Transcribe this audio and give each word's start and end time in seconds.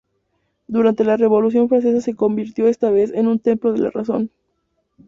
Durante 0.65 1.03
la 1.03 1.15
Revolución 1.15 1.69
Francesa, 1.69 2.01
se 2.01 2.15
convirtió 2.15 2.67
esta 2.67 2.89
vez 2.89 3.11
en 3.13 3.27
un 3.27 3.37
templo 3.37 3.71
de 3.71 3.81
la 3.81 3.91
Razón. 3.91 4.31